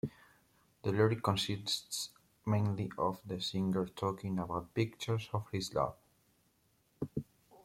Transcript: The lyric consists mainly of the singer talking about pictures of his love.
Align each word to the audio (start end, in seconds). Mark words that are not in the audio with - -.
The 0.81 0.91
lyric 0.91 1.21
consists 1.21 2.09
mainly 2.47 2.91
of 2.97 3.21
the 3.23 3.39
singer 3.39 3.85
talking 3.85 4.39
about 4.39 4.73
pictures 4.73 5.29
of 5.31 5.45
his 5.51 5.75
love. 5.75 5.95